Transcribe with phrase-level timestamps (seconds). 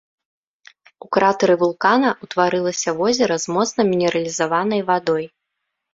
[1.05, 5.23] У кратары вулкана ўтварылася возера з моцна мінералізаванай вадой.